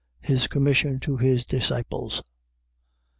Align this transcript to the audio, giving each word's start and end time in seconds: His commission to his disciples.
His 0.21 0.47
commission 0.47 0.99
to 1.01 1.17
his 1.17 1.45
disciples. 1.45 2.23